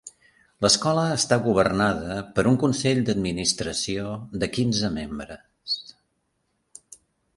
L'escola 0.65 1.01
està 1.17 1.37
governada 1.47 2.15
per 2.39 2.45
un 2.53 2.57
consell 2.63 3.03
d'administració 3.09 4.17
de 4.45 4.49
quinze 4.57 4.91
membres. 4.97 5.77